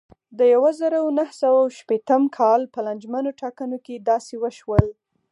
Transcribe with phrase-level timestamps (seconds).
[0.37, 4.85] د یوه زرو نهه سوه اوه شپېتم کال په لانجمنو ټاکنو کې داسې وشول.